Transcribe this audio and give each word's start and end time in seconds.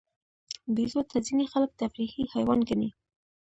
بیزو 0.75 1.01
ته 1.09 1.17
ځینې 1.27 1.45
خلک 1.53 1.71
تفریحي 1.81 2.23
حیوان 2.33 2.59
ګڼي. 2.69 2.89